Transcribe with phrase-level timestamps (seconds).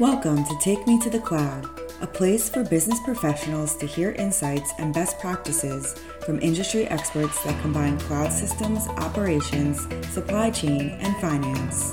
[0.00, 4.72] Welcome to Take Me to the Cloud, a place for business professionals to hear insights
[4.80, 5.94] and best practices
[6.26, 11.92] from industry experts that combine cloud systems, operations, supply chain, and finance.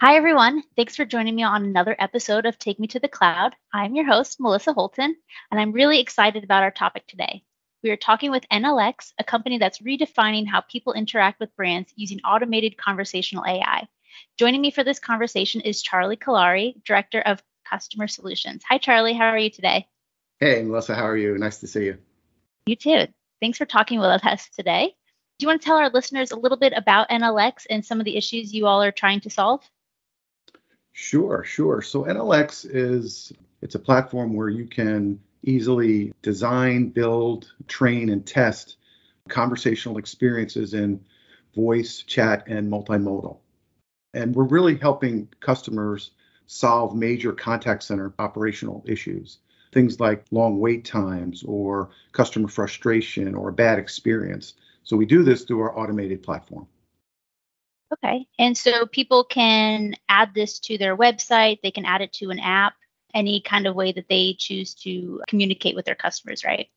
[0.00, 0.62] Hi, everyone.
[0.74, 3.54] Thanks for joining me on another episode of Take Me to the Cloud.
[3.74, 5.14] I'm your host, Melissa Holton,
[5.50, 7.44] and I'm really excited about our topic today.
[7.82, 12.20] We are talking with NLX, a company that's redefining how people interact with brands using
[12.20, 13.86] automated conversational AI.
[14.38, 18.62] Joining me for this conversation is Charlie Kalari, Director of Customer Solutions.
[18.68, 19.14] Hi, Charlie.
[19.14, 19.86] How are you today?
[20.40, 20.94] Hey, Melissa.
[20.94, 21.38] How are you?
[21.38, 21.98] Nice to see you.
[22.66, 23.06] You too.
[23.40, 24.94] Thanks for talking with us today.
[25.38, 28.04] Do you want to tell our listeners a little bit about NLX and some of
[28.04, 29.68] the issues you all are trying to solve?
[30.92, 31.82] Sure, sure.
[31.82, 33.32] So NLX is
[33.62, 38.76] it's a platform where you can easily design, build, train, and test
[39.28, 41.04] conversational experiences in
[41.54, 43.38] voice, chat, and multimodal.
[44.14, 46.10] And we're really helping customers
[46.46, 49.38] solve major contact center operational issues.
[49.72, 54.54] Things like long wait times or customer frustration or a bad experience.
[54.82, 56.66] So we do this through our automated platform.
[57.92, 58.26] Okay.
[58.38, 62.38] And so people can add this to their website, they can add it to an
[62.38, 62.74] app,
[63.14, 66.68] any kind of way that they choose to communicate with their customers, right?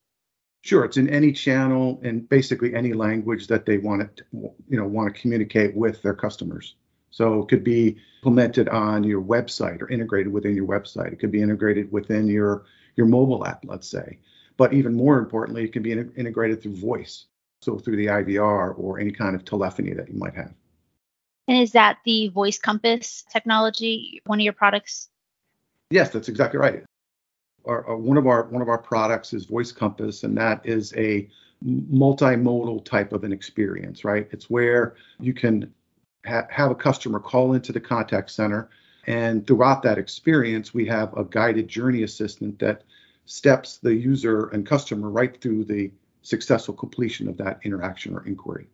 [0.62, 4.86] Sure, it's in any channel and basically any language that they want to, you know,
[4.86, 6.76] want to communicate with their customers.
[7.16, 11.14] So it could be implemented on your website or integrated within your website.
[11.14, 12.66] It could be integrated within your
[12.98, 14.20] your mobile app, let's say.
[14.58, 17.28] But even more importantly, it can be in, integrated through voice,
[17.62, 20.54] so through the IVR or any kind of telephony that you might have.
[21.48, 25.08] And is that the Voice Compass technology, one of your products?
[25.92, 26.84] Yes, that's exactly right.
[27.64, 30.94] Our, our, one of our one of our products is Voice Compass, and that is
[30.98, 31.30] a
[31.66, 34.28] multimodal type of an experience, right?
[34.32, 35.74] It's where you can
[36.26, 38.70] ha- have a customer call into the contact center,
[39.08, 42.84] and throughout that experience, we have a guided journey assistant that
[43.26, 45.92] steps the user and customer right through the
[46.22, 48.68] successful completion of that interaction or inquiry.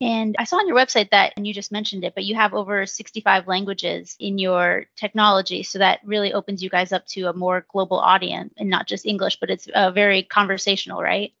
[0.00, 2.54] And I saw on your website that, and you just mentioned it, but you have
[2.54, 5.62] over 65 languages in your technology.
[5.62, 9.06] So that really opens you guys up to a more global audience and not just
[9.06, 11.32] English, but it's uh, very conversational, right?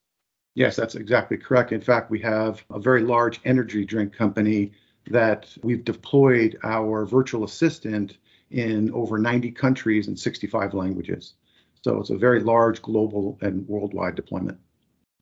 [0.54, 1.72] Yes, that's exactly correct.
[1.72, 4.70] In fact, we have a very large energy drink company
[5.10, 8.18] that we've deployed our virtual assistant
[8.50, 11.34] in over 90 countries and 65 languages.
[11.82, 14.58] So it's a very large global and worldwide deployment.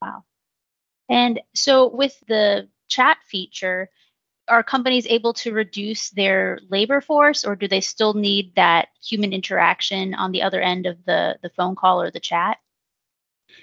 [0.03, 0.25] Wow.
[1.09, 3.89] And so with the chat feature,
[4.49, 9.33] are companies able to reduce their labor force or do they still need that human
[9.33, 12.59] interaction on the other end of the, the phone call or the chat?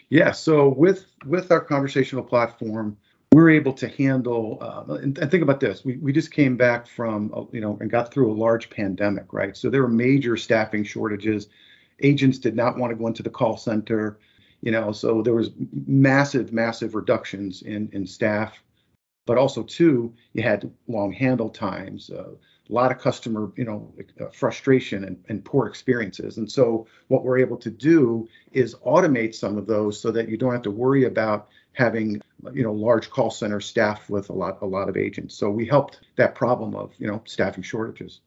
[0.09, 2.97] Yeah, so with with our conversational platform,
[3.38, 6.88] we're able to handle uh, and, and, think about this we, we just came back
[6.88, 9.56] from uh, you know and got through a large pandemic right?
[9.56, 11.48] So there were major staffing shortages.
[12.02, 14.18] Agents did not want to go into the call center
[14.62, 15.52] you know so there was
[15.86, 18.58] massive massive reductions in in staff.
[19.28, 22.31] But also too you had long handle times uh,
[22.69, 26.38] a lot of customer you know uh, frustration and, and poor experiences.
[26.38, 30.38] And so what we're able to do is automate some of those so that you
[30.38, 32.21] don't have to worry about having
[32.53, 35.65] you know large call center staff with a lot a lot of agents so we
[35.65, 38.21] helped that problem of you know staffing shortages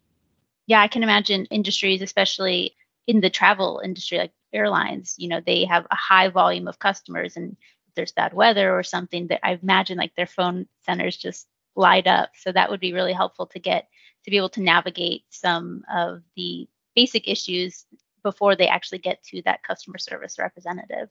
[0.66, 2.74] yeah i can imagine industries especially
[3.06, 7.36] in the travel industry like airlines you know they have a high volume of customers
[7.36, 7.56] and
[7.90, 12.06] if there's bad weather or something that I imagine like their phone centers just light
[12.06, 12.30] up.
[12.36, 13.88] So that would be really helpful to get
[14.24, 17.86] to be able to navigate some of the basic issues
[18.22, 21.08] before they actually get to that customer service representative.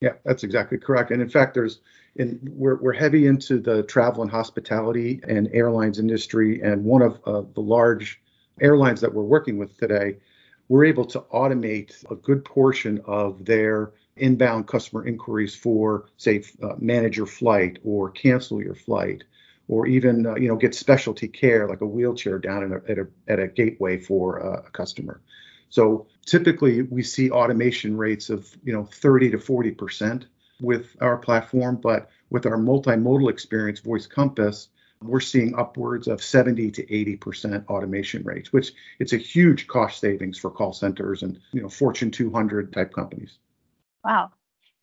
[0.00, 1.10] Yeah, that's exactly correct.
[1.10, 1.80] And in fact, there's
[2.16, 7.18] in we're we're heavy into the travel and hospitality and airlines industry, and one of
[7.26, 8.20] uh, the large
[8.60, 10.16] airlines that we're working with today,
[10.68, 16.74] we're able to automate a good portion of their inbound customer inquiries for, say, uh,
[16.78, 19.24] manage your flight or cancel your flight,
[19.68, 23.06] or even uh, you know get specialty care like a wheelchair down a, at a
[23.28, 25.20] at a gateway for uh, a customer.
[25.68, 30.26] So typically we see automation rates of you know 30 to 40 percent
[30.60, 34.68] with our platform, but with our multimodal experience, Voice Compass,
[35.02, 40.00] we're seeing upwards of 70 to 80 percent automation rates, which it's a huge cost
[40.00, 43.38] savings for call centers and you know Fortune 200 type companies.
[44.04, 44.30] Wow.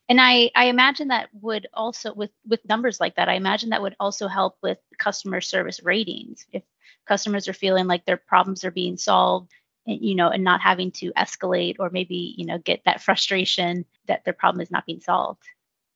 [0.08, 3.82] And I, I imagine that would also with with numbers like that, I imagine that
[3.82, 6.46] would also help with customer service ratings.
[6.52, 6.62] If
[7.06, 9.50] customers are feeling like their problems are being solved,
[9.86, 14.24] you know, and not having to escalate or maybe, you know, get that frustration that
[14.24, 15.42] their problem is not being solved.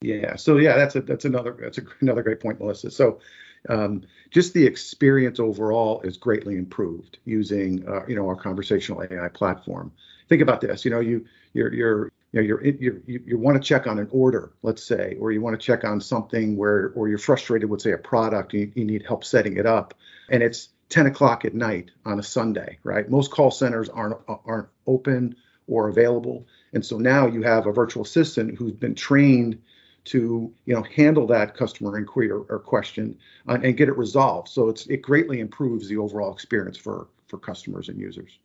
[0.01, 0.37] Yeah.
[0.37, 2.91] So yeah, that's a that's another that's a, another great point, Melissa.
[2.91, 3.21] So
[3.69, 9.29] um, just the experience overall is greatly improved using uh, you know our conversational AI
[9.29, 9.93] platform.
[10.29, 10.85] Think about this.
[10.85, 13.99] You know, you you're you're you know, you're, you're, you you want to check on
[13.99, 17.71] an order, let's say, or you want to check on something where, or you're frustrated
[17.71, 19.95] with, say, a product, you, you need help setting it up,
[20.29, 23.09] and it's 10 o'clock at night on a Sunday, right?
[23.11, 25.37] Most call centers aren't aren't open
[25.67, 29.61] or available, and so now you have a virtual assistant who's been trained
[30.05, 34.49] to you know handle that customer inquiry or, or question uh, and get it resolved.
[34.49, 38.39] So it's it greatly improves the overall experience for for customers and users.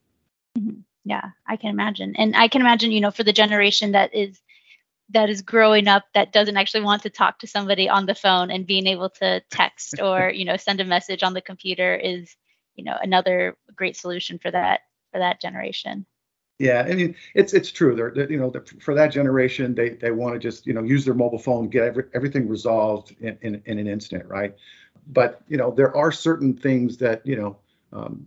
[0.57, 0.81] Mm-hmm.
[1.05, 4.39] Yeah, I can imagine, and I can imagine you know for the generation that is
[5.09, 8.49] that is growing up that doesn't actually want to talk to somebody on the phone
[8.49, 12.35] and being able to text or you know send a message on the computer is
[12.75, 16.05] you know another great solution for that for that generation
[16.59, 17.95] yeah, I mean it's it's true.
[17.95, 21.03] They're, they're you know for that generation, they they want to just you know use
[21.03, 24.55] their mobile phone, get every, everything resolved in, in, in an instant, right?
[25.07, 27.57] But you know there are certain things that you know
[27.91, 28.25] um,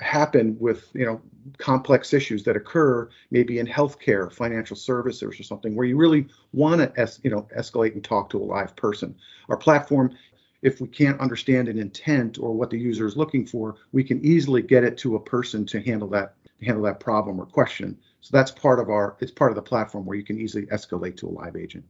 [0.00, 1.20] happen with you know
[1.58, 6.80] complex issues that occur maybe in healthcare, financial services, or something where you really want
[6.80, 9.14] to es- you know escalate and talk to a live person.
[9.48, 10.16] Our platform
[10.62, 14.24] if we can't understand an intent or what the user is looking for, we can
[14.24, 17.96] easily get it to a person to handle that handle that problem or question.
[18.20, 21.16] So that's part of our it's part of the platform where you can easily escalate
[21.18, 21.84] to a live agent.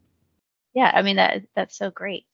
[0.75, 2.27] Yeah, I mean that that's so great.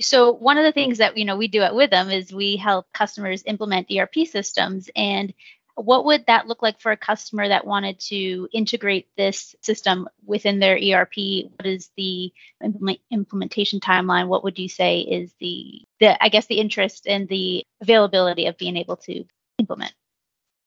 [0.00, 2.86] So one of the things that you know we do at Withum is we help
[2.92, 5.32] customers implement ERP systems and
[5.76, 10.60] what would that look like for a customer that wanted to integrate this system within
[10.60, 11.16] their ERP?
[11.56, 12.32] What is the
[12.62, 14.28] implement, implementation timeline?
[14.28, 18.56] What would you say is the, the, I guess, the interest and the availability of
[18.56, 19.24] being able to
[19.58, 19.92] implement?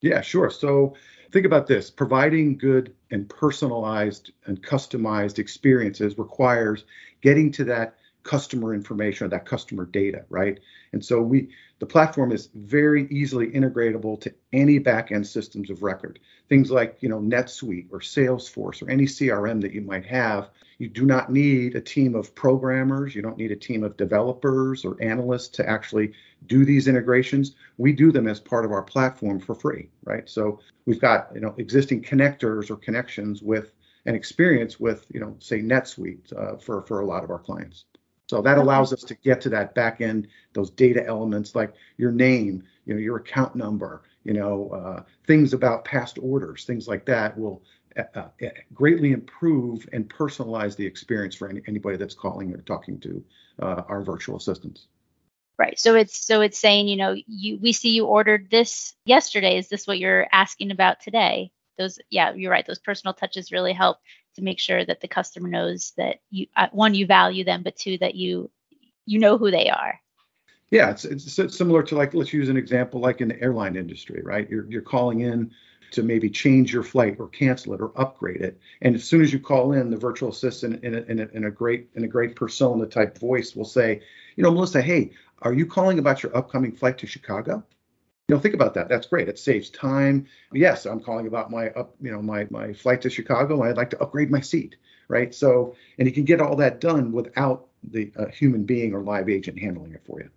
[0.02, 0.50] Yeah, sure.
[0.50, 0.96] So
[1.32, 6.84] think about this providing good and personalized and customized experiences requires
[7.22, 7.96] getting to that
[8.28, 10.60] customer information or that customer data, right?
[10.92, 16.20] And so we the platform is very easily integratable to any backend systems of record.
[16.50, 20.50] Things like, you know, NetSuite or Salesforce or any CRM that you might have.
[20.80, 24.86] You do not need a team of programmers, you don't need a team of developers
[24.86, 26.14] or analysts to actually
[26.48, 27.56] do these integrations.
[27.78, 30.28] We do them as part of our platform for free, right?
[30.28, 33.74] So we've got, you know, existing connectors or connections with
[34.06, 37.86] an experience with, you know, say NetSuite uh, for for a lot of our clients.
[38.28, 42.12] So that allows us to get to that back end, those data elements like your
[42.12, 47.06] name, you know, your account number, you know, uh, things about past orders, things like
[47.06, 47.64] that will
[47.98, 48.28] uh, uh,
[48.74, 53.24] greatly improve and personalize the experience for any, anybody that's calling or talking to
[53.62, 54.88] uh, our virtual assistants.
[55.58, 55.80] Right.
[55.80, 59.58] So it's so it's saying, you know, you we see you ordered this yesterday.
[59.58, 61.52] Is this what you're asking about today?
[61.80, 62.66] Those, yeah, you're right.
[62.66, 63.98] Those personal touches really help
[64.38, 67.76] to make sure that the customer knows that you uh, one you value them but
[67.76, 68.50] two that you
[69.06, 70.00] you know who they are.
[70.70, 74.22] Yeah it's, it's similar to like let's use an example like in the airline industry
[74.24, 74.50] right?
[74.50, 75.52] You're, you're calling in
[75.92, 78.60] to maybe change your flight or cancel it or upgrade it.
[78.82, 81.46] And as soon as you call in the virtual assistant in a, in a, in
[81.46, 84.02] a great in a great persona type voice will say
[84.36, 85.12] you know melissa hey
[85.42, 87.64] are you calling about your upcoming flight to chicago
[88.28, 88.90] you know think about that.
[88.90, 89.30] That's great.
[89.30, 90.28] It saves time.
[90.54, 93.90] Yes i'm calling about my up you know my my flight to chicago i'd like
[93.92, 94.76] to upgrade my seat
[95.08, 95.34] right?
[95.34, 99.30] So and you can get all that done without the uh, human being or live
[99.30, 100.30] agent handling it for you.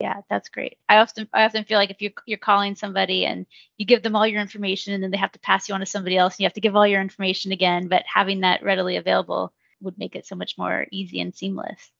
[0.00, 0.78] Yeah that's great.
[0.88, 3.46] I often i often feel like if you're you're calling somebody and
[3.78, 5.86] you give them all your information and then they have to pass you on to
[5.86, 8.96] somebody else and you have to give all your information again but having that readily
[8.96, 11.90] available would make it so much more easy and seamless.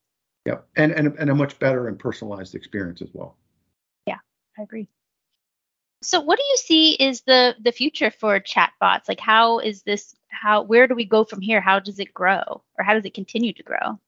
[0.45, 3.37] Yeah and and, and a much better and personalized experience as well.
[4.07, 4.19] Yeah
[4.59, 4.89] i agree
[6.03, 9.09] so what do you see is the the future for chatbots?
[9.09, 11.61] Like how is this how where do we go from here?
[11.61, 13.99] How does it grow or how does it continue to grow?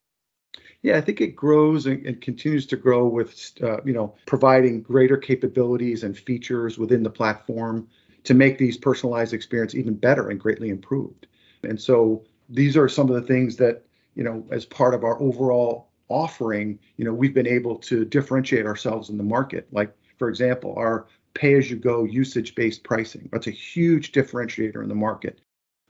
[0.82, 4.82] Yeah, I think it grows and, and continues to grow with uh, you know providing
[4.82, 7.88] greater capabilities and features within the platform
[8.24, 11.26] to make these personalized experience even better and greatly improved.
[11.62, 13.84] And so these are some of the things that
[14.14, 18.66] you know as part of our overall offering, you know, we've been able to differentiate
[18.66, 19.66] ourselves in the market.
[19.72, 23.28] Like for example, our pay as you go usage based pricing.
[23.32, 25.40] That's a huge differentiator in the market.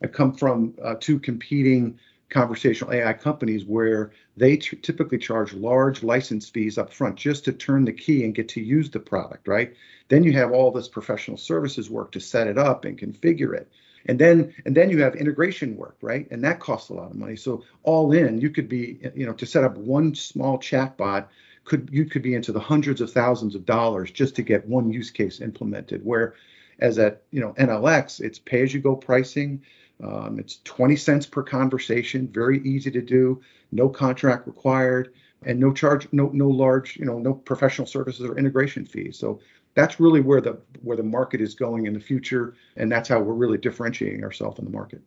[0.02, 1.98] I come from uh, two competing
[2.30, 7.52] conversational AI companies where they t- typically charge large license fees up front just to
[7.52, 9.74] turn the key and get to use the product, right?
[10.08, 13.70] Then you have all this professional services work to set it up and configure it.
[14.06, 16.30] And then and then you have integration work, right?
[16.30, 17.36] And that costs a lot of money.
[17.36, 21.28] So all in, you could be, you know, to set up one small chatbot
[21.64, 24.92] could you could be into the hundreds of thousands of dollars just to get one
[24.92, 26.04] use case implemented.
[26.04, 26.34] Where
[26.80, 29.62] as at you know NLX, it's pay as you go pricing.
[30.02, 33.40] Um, it's 20 cents per conversation, very easy to do,
[33.70, 35.12] no contract required.
[35.46, 39.18] and no charge, no no large, you know, no professional services or integration fees.
[39.18, 39.40] So
[39.74, 43.20] that's really where the where the market is going in the future, and that's how
[43.20, 45.02] we're really differentiating ourselves in the market.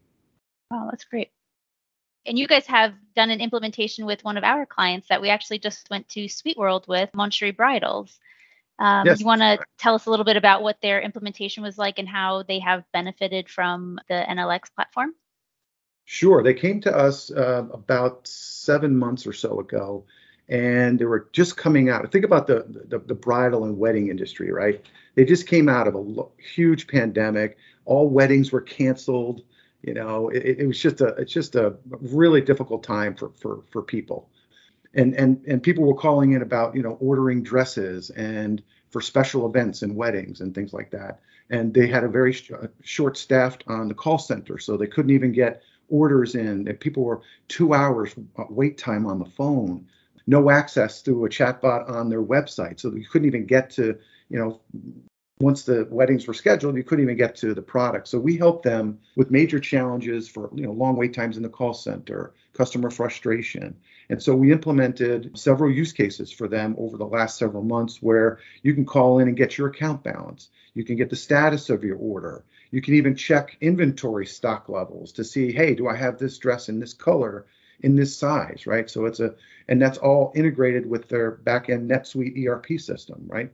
[0.72, 1.32] Wow, that's great.
[2.26, 5.60] And you guys have done an implementation with one of our clients that we actually
[5.60, 8.20] just went to SuiteWorld with, Mon Cheri Bridals.
[8.80, 9.20] Um, yes.
[9.20, 12.08] You want to tell us a little bit about what their implementation was like and
[12.08, 15.14] how they have benefited from the NLX platform?
[16.06, 16.44] Sure.
[16.44, 20.06] They came to us uh, about seven months or so ago,
[20.48, 22.10] and they were just coming out.
[22.12, 24.86] Think about the, the, the bridal and wedding industry, right?
[25.16, 27.58] They just came out of a lo- huge pandemic.
[27.86, 29.42] All weddings were canceled.
[29.88, 33.64] You know, it, it was just a it's just a really difficult time for for
[33.72, 34.30] for people.
[34.94, 39.46] And and and people were calling in about you know ordering dresses and for special
[39.48, 41.22] events and weddings and things like that.
[41.50, 44.88] And they had a very sh- uh, short staffed on the call center so they
[44.88, 46.68] couldn't even get orders in.
[46.68, 49.88] And people were two hours uh, wait time on the phone.
[50.28, 54.38] No access through a chatbot on their website so you couldn't even get to you
[54.38, 54.60] know
[55.40, 58.08] once the weddings were scheduled, you couldn't even get to the product.
[58.08, 61.50] So we helped them with major challenges for you know long wait times in the
[61.50, 63.76] call center, customer frustration.
[64.10, 68.40] And so we implemented several use cases for them over the last several months where
[68.64, 70.50] you can call in and get your account balance.
[70.74, 72.44] You can get the status of your order.
[72.72, 76.70] You can even check inventory stock levels to see, hey, do I have this dress
[76.70, 77.46] in this color?
[77.82, 78.90] in this size, right?
[78.90, 79.36] So it's a,
[79.68, 83.52] and that's all integrated with their backend NetSuite ERP system, right?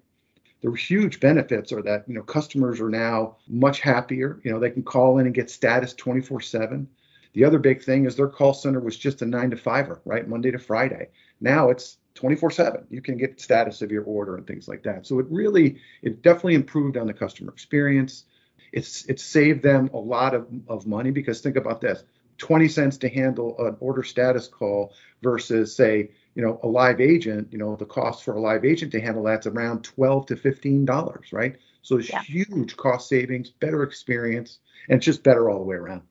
[0.63, 4.39] The huge benefits are that you know customers are now much happier.
[4.43, 6.87] You know they can call in and get status 24 7
[7.33, 10.27] the other big thing is their call center was just a nine to fiver right?
[10.27, 11.09] Monday to friday.
[11.41, 15.05] Now it's 24 7 you can get status of your order and things like that.
[15.05, 18.23] So it really it definitely improved on the customer experience.
[18.71, 22.03] It's it saved them a lot of, of money because think about this
[22.37, 27.47] 20 cents to handle an order status call versus say you know a live agent
[27.51, 30.85] you know the cost for a live agent to handle that's around 12 to 15
[30.85, 32.21] dollars right so it's yeah.
[32.21, 34.59] huge cost savings better experience
[34.89, 36.01] and it's just better all the way around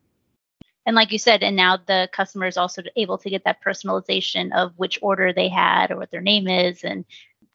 [0.86, 4.52] and like you said and now the customer is also able to get that personalization
[4.52, 7.04] of which order they had or what their name is and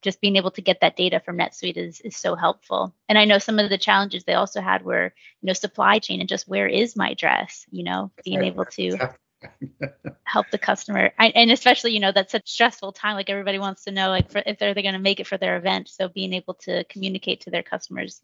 [0.02, 2.94] just being able to get that data from NetSuite is, is so helpful.
[3.10, 6.20] And I know some of the challenges they also had were, you know, supply chain
[6.20, 8.98] and just where is my dress, you know, being able to
[10.24, 11.12] help the customer.
[11.18, 14.32] I, and especially you know that's such stressful time like everybody wants to know like
[14.32, 15.90] for, if they're, they're going to make it for their event.
[15.90, 18.22] So being able to communicate to their customers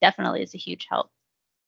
[0.00, 1.10] definitely is a huge help.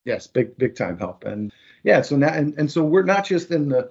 [0.04, 1.24] Yes big big time help.
[1.24, 1.52] And
[1.84, 3.90] yeah so now and, and so we're not just in the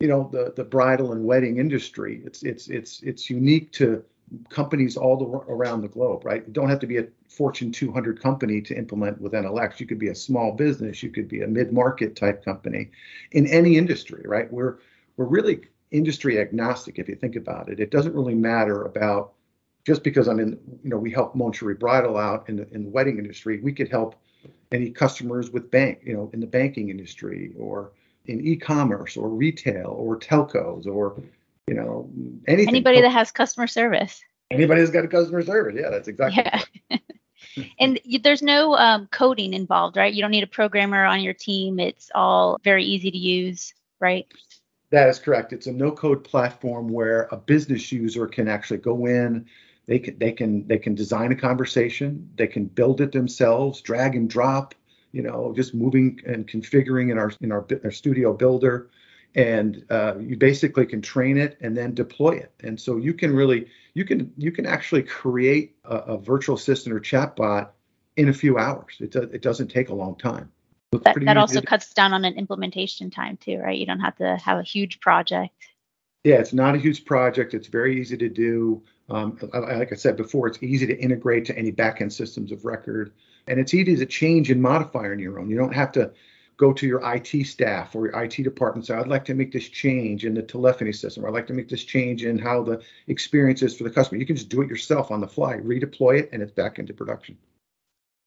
[0.00, 2.22] you know the the bridal and wedding industry.
[2.24, 4.04] It's it's it's it's unique to
[4.48, 6.42] companies all around the globe, right?
[6.46, 9.80] You don't have to be a Fortune 200 company to implement with NLX.
[9.80, 12.90] You could be a small business, you could be a mid-market type company
[13.32, 14.52] in any industry, right?
[14.52, 14.78] We're
[15.16, 15.60] we're really
[15.90, 17.78] industry agnostic if you think about it.
[17.78, 19.32] It doesn't really matter about
[19.84, 22.84] just because I'm in, you know, we help Mon Cheri Bridal out in the, in
[22.84, 23.60] the wedding industry.
[23.60, 24.14] We could help
[24.70, 27.92] any customers with bank, you know, in the banking industry or
[28.26, 31.20] in e-commerce or retail or telcos or
[31.72, 32.10] you know,
[32.46, 32.68] anything.
[32.68, 34.22] Anybody that has customer service.
[34.50, 35.74] Anybody that's got a customer service.
[35.80, 36.44] Yeah, that's exactly.
[36.44, 36.98] Yeah.
[37.80, 40.12] and there's no um, coding involved, right?
[40.12, 41.80] You don't need a programmer on your team.
[41.80, 44.26] It's all very easy to use, right?
[44.90, 45.54] That is correct.
[45.54, 49.46] It's a no-code platform where a business user can actually go in.
[49.86, 52.28] They can they can they can design a conversation.
[52.36, 54.74] They can build it themselves, drag and drop.
[55.12, 58.90] You know, just moving and configuring in our in our, our studio builder
[59.34, 62.52] and uh, you basically can train it and then deploy it.
[62.60, 66.94] And so you can really you can you can actually create a, a virtual assistant
[66.94, 67.70] or chatbot
[68.16, 68.96] in a few hours.
[69.00, 70.50] It, do, it doesn't take a long time.
[70.92, 73.78] That, that also cuts down on an implementation time too right?
[73.78, 75.54] You don't have to have a huge project.
[76.24, 77.54] Yeah it's not a huge project.
[77.54, 78.82] It's very easy to do.
[79.10, 83.12] Um, like i said before it's easy to integrate to any backend systems of record.
[83.48, 85.50] And it's easy to change and modify on your own.
[85.50, 86.12] You don't have to
[86.62, 89.68] go to your IT staff or your IT department say, I'd like to make this
[89.68, 92.80] change in the telephony system, or I'd like to make this change in how the
[93.08, 94.20] experience is for the customer.
[94.20, 96.94] You can just do it yourself on the fly, redeploy it, and it's back into
[96.94, 97.36] production.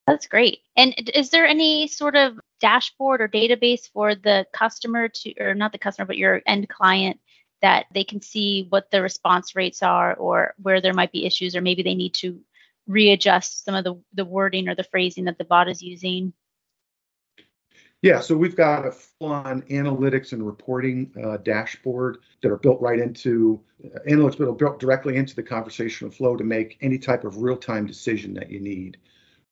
[0.06, 0.60] That's great.
[0.76, 5.72] And is there any sort of dashboard or database for the customer to, or not
[5.72, 7.22] the customer, but your end client
[7.62, 11.56] that they can see what the response rates are or where there might be issues,
[11.56, 12.42] or maybe they need to
[12.86, 16.34] readjust some of the, the wording or the phrasing that the bot is using?
[18.06, 23.00] Yeah, so we've got a full-on analytics and reporting uh, dashboard that are built right
[23.00, 27.42] into uh, analytics, but built directly into the conversational flow to make any type of
[27.42, 28.98] real-time decision that you need,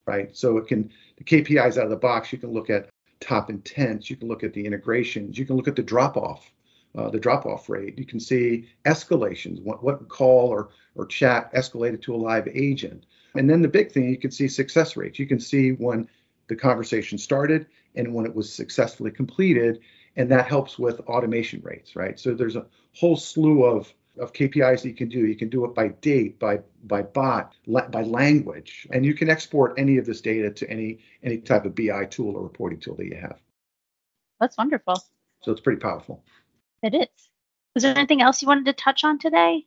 [0.06, 0.36] right?
[0.36, 2.32] So it can the KPIs out of the box.
[2.32, 5.66] You can look at top intents, you can look at the integrations, you can look
[5.66, 6.48] at the drop-off
[6.96, 7.98] uh, the drop off rate.
[7.98, 13.06] You can see escalations, what, what call or, or chat escalated to a live agent.
[13.34, 15.18] And then the big thing, you can see success rates.
[15.18, 16.08] You can see when
[16.46, 19.80] the conversation started and when it was successfully completed.
[20.16, 22.18] And that helps with automation rates, right?
[22.18, 25.26] So there's a whole slew of of KPIs that you can do.
[25.26, 29.74] You can do it by date, by by bot, by language, and you can export
[29.78, 33.06] any of this data to any any type of BI tool or reporting tool that
[33.06, 33.40] you have.
[34.40, 34.96] That's wonderful.
[35.42, 36.24] So it's pretty powerful.
[36.82, 37.30] It is.
[37.74, 39.66] Was there anything else you wanted to touch on today?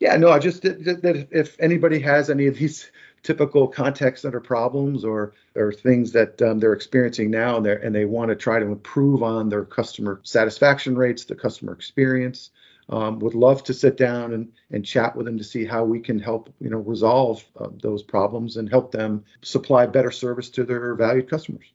[0.00, 2.90] Yeah, no, I just that if anybody has any of these
[3.22, 7.94] typical contact center problems or or things that um, they're experiencing now and they and
[7.94, 12.50] they want to try to improve on their customer satisfaction rates, the customer experience,
[12.88, 16.00] um, would love to sit down and, and chat with them to see how we
[16.00, 20.64] can help you know resolve uh, those problems and help them supply better service to
[20.64, 21.72] their valued customers.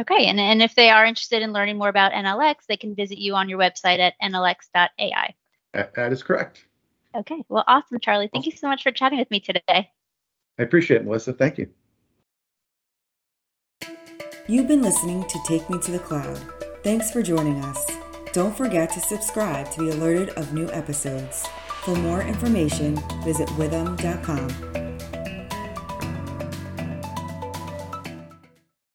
[0.00, 3.18] Okay, and, and if they are interested in learning more about NLX, they can visit
[3.18, 5.34] you on your website at nlx.ai.
[5.74, 6.64] that, that is correct.
[7.14, 7.42] Okay.
[7.48, 8.30] Well, awesome, Charlie.
[8.32, 9.90] Thank you so much for chatting with me today.
[10.60, 11.32] I appreciate it, Melissa.
[11.32, 11.70] Thank you.
[14.46, 16.38] You've been listening to Take Me to the Cloud.
[16.84, 17.90] Thanks for joining us.
[18.34, 21.46] Don't forget to subscribe to be alerted of new episodes.
[21.82, 24.89] For more information, visit withum.com.